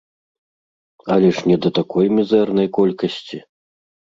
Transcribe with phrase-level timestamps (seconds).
[1.15, 3.37] Але ж не да такой мізэрнай колькасці!